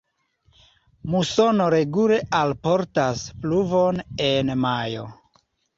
Musono 1.15 1.67
regule 1.75 2.19
alportas 2.41 3.25
pluvon 3.45 4.05
en 4.33 4.55
majo. 4.67 5.11